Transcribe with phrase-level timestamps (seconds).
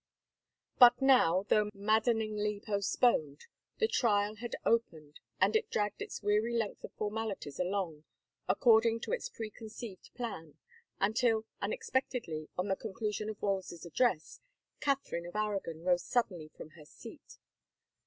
[0.79, 3.45] But now, though maddeningly postponed,
[3.77, 8.05] the trial had opened and it dragged its weary length of formalities along,
[8.49, 10.57] according to its preconceived plan,
[10.99, 14.39] until unexpect edly, on the conclusion of Wolsey's address,
[14.79, 17.37] Catherine of Aragon rose suddenly from her seat.